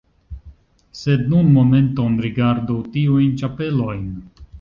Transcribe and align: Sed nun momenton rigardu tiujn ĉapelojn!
Sed 0.99 1.27
nun 1.33 1.51
momenton 1.57 2.15
rigardu 2.27 2.79
tiujn 2.95 3.37
ĉapelojn! 3.43 4.09